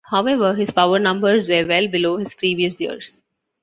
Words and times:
However, 0.03 0.55
his 0.55 0.71
power 0.71 0.97
numbers 0.97 1.47
were 1.47 1.63
well 1.63 1.87
below 1.87 2.17
his 2.17 2.33
previous 2.33 2.81
years. 2.81 3.19